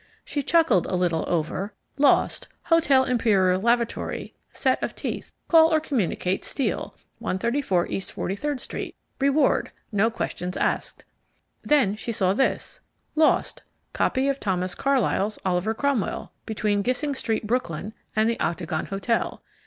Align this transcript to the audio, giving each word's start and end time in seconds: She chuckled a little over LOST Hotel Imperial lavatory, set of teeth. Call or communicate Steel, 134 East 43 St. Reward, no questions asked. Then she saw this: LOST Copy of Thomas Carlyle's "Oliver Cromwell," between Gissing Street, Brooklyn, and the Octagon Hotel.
She 0.25 0.41
chuckled 0.41 0.87
a 0.87 0.95
little 0.95 1.25
over 1.27 1.75
LOST 1.99 2.47
Hotel 2.69 3.03
Imperial 3.03 3.61
lavatory, 3.61 4.33
set 4.51 4.81
of 4.81 4.95
teeth. 4.95 5.31
Call 5.47 5.71
or 5.71 5.79
communicate 5.79 6.43
Steel, 6.43 6.95
134 7.19 7.85
East 7.85 8.11
43 8.11 8.55
St. 8.79 8.95
Reward, 9.19 9.69
no 9.91 10.09
questions 10.09 10.57
asked. 10.57 11.05
Then 11.61 11.95
she 11.95 12.11
saw 12.11 12.33
this: 12.33 12.79
LOST 13.13 13.61
Copy 13.93 14.27
of 14.27 14.39
Thomas 14.39 14.73
Carlyle's 14.73 15.37
"Oliver 15.45 15.75
Cromwell," 15.75 16.31
between 16.47 16.81
Gissing 16.81 17.13
Street, 17.15 17.45
Brooklyn, 17.45 17.93
and 18.15 18.27
the 18.27 18.39
Octagon 18.39 18.87
Hotel. 18.87 19.43